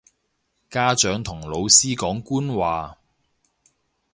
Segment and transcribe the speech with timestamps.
[0.67, 2.97] 家長同老師講官話